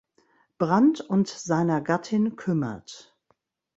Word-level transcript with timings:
Brand 0.57 1.01
und 1.01 1.27
seiner 1.27 1.79
Gattin 1.79 2.35
kümmert. 2.35 3.15